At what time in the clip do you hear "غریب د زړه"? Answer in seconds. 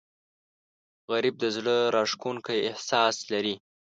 1.11-1.75